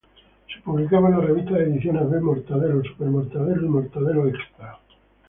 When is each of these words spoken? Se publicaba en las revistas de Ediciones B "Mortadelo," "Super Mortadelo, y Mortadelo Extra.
Se 0.51 0.59
publicaba 0.61 1.09
en 1.09 1.17
las 1.19 1.27
revistas 1.27 1.59
de 1.59 1.63
Ediciones 1.65 2.09
B 2.09 2.19
"Mortadelo," 2.21 2.83
"Super 2.83 3.07
Mortadelo, 3.09 3.63
y 3.63 3.69
Mortadelo 3.69 4.27
Extra. 4.29 4.79